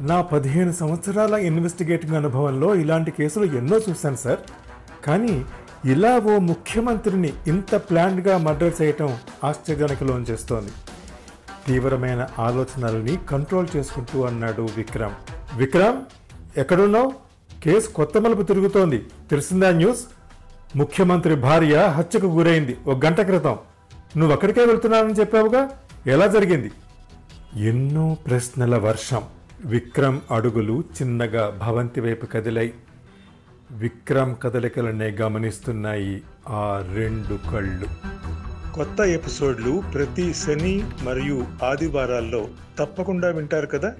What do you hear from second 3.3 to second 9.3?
ఎన్నో చూశాను సార్. కానీ ఇలా ఓ ముఖ్యమంత్రిని ఇంత ప్లాన్డ్గా మర్డర్ చేయటం